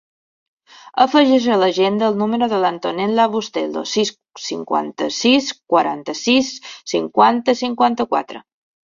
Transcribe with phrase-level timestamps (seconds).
[1.03, 4.11] Afegeix a l'agenda el número de l'Antonella Bustelo: sis,
[4.47, 6.51] cinquanta-sis, quaranta-set,
[6.95, 8.43] cinquanta, cinquanta-quatre.